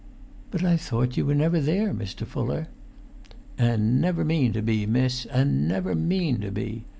[0.49, 2.25] "But I thought you were never there, Mr.
[2.25, 2.69] Fuller?"
[3.55, 6.85] "And never mean to be, miss, and never mean to be!